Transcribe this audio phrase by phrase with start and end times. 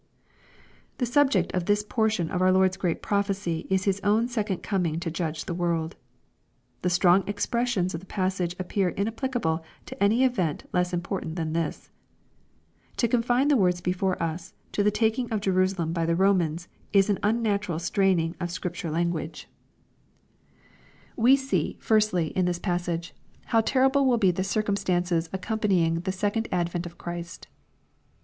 [0.97, 4.99] The subject of this portion of our Lord's great prophecy is His own second coming
[4.99, 5.95] to judge the world.
[6.81, 11.91] The strong expressions of the passage appear inapplicable to any event less important than this.
[12.97, 17.09] To confine the words before us, to the taking of Jerusalem by the Romans, ml
[17.11, 19.47] an unnatural straining of Scripture language.
[21.15, 21.15] LUKE, CHAP.
[21.15, 21.19] XXI.
[21.19, 23.13] 375 We see, firstly, in this passage,
[23.53, 27.47] how terrible will he the circumstances accompanying the second advent of Christ.